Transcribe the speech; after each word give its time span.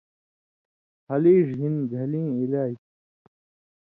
ہلیڙ 1.09 1.45
ہِن 1.59 1.75
گھلیں 1.91 2.29
علاج 2.41 2.75